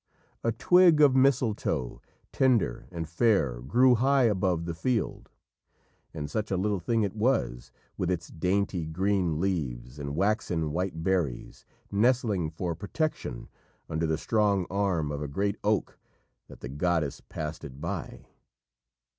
[0.43, 2.01] "A twig of mistletoe,
[2.31, 5.29] tender and fair, grew high above the field,"
[6.11, 11.03] and such a little thing it was, with its dainty green leaves and waxen white
[11.03, 13.47] berries, nestling for protection
[13.87, 15.99] under the strong arm of a great oak,
[16.47, 18.25] that the goddess passed it by.